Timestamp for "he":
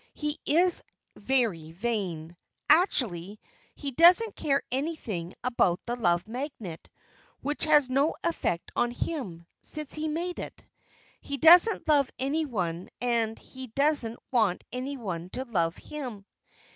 0.15-0.39, 3.75-3.91, 9.93-10.07, 11.19-11.37, 13.37-13.67